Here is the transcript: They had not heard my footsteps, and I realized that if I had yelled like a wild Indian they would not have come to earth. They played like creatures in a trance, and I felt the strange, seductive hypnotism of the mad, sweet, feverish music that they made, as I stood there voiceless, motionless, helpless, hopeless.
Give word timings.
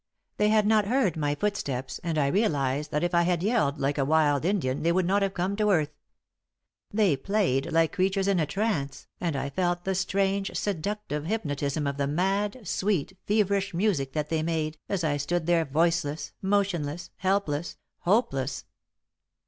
They 0.37 0.49
had 0.49 0.65
not 0.65 0.87
heard 0.87 1.15
my 1.15 1.35
footsteps, 1.35 1.99
and 2.03 2.17
I 2.17 2.25
realized 2.25 2.89
that 2.89 3.03
if 3.03 3.13
I 3.13 3.21
had 3.21 3.43
yelled 3.43 3.79
like 3.79 3.99
a 3.99 4.03
wild 4.03 4.45
Indian 4.45 4.81
they 4.81 4.91
would 4.91 5.05
not 5.05 5.21
have 5.21 5.35
come 5.35 5.55
to 5.57 5.69
earth. 5.69 5.91
They 6.91 7.15
played 7.15 7.71
like 7.71 7.93
creatures 7.93 8.27
in 8.27 8.39
a 8.39 8.47
trance, 8.47 9.05
and 9.19 9.35
I 9.35 9.51
felt 9.51 9.83
the 9.83 9.93
strange, 9.93 10.55
seductive 10.57 11.25
hypnotism 11.27 11.85
of 11.85 11.97
the 11.97 12.07
mad, 12.07 12.67
sweet, 12.67 13.15
feverish 13.27 13.75
music 13.75 14.13
that 14.13 14.29
they 14.29 14.41
made, 14.41 14.79
as 14.89 15.03
I 15.03 15.17
stood 15.17 15.45
there 15.45 15.65
voiceless, 15.65 16.33
motionless, 16.41 17.11
helpless, 17.17 17.77
hopeless. 17.99 18.65